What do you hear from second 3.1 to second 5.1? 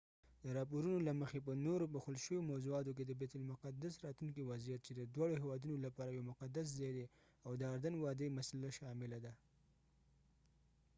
بیت المقدس راتلونکی وضعيت چې د